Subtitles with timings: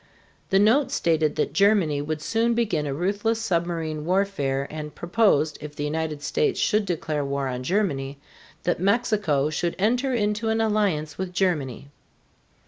[0.49, 5.75] The note stated that Germany would soon begin a ruthless submarine warfare and proposed, if
[5.75, 8.17] the United States should declare war on Germany,
[8.63, 11.89] that Mexico should enter into an alliance with Germany.